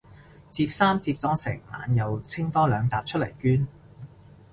[0.49, 3.67] 摺衫摺咗成晚又清多兩疊出嚟捐